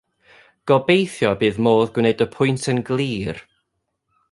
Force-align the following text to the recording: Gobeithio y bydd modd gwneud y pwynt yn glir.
Gobeithio 0.71 1.33
y 1.37 1.39
bydd 1.43 1.59
modd 1.67 1.93
gwneud 1.99 2.25
y 2.27 2.29
pwynt 2.39 2.67
yn 2.75 2.83
glir. 2.91 3.45